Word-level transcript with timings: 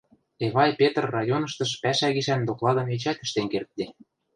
Эвай 0.45 0.71
Петр 0.79 1.03
районыштыш 1.17 1.71
пӓшӓ 1.81 2.09
гишӓн 2.15 2.41
докладым 2.47 2.87
эчеӓт 2.93 3.19
ӹштен 3.25 3.47
кердде. 3.51 3.85